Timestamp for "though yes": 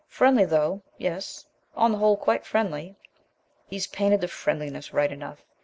0.45-1.45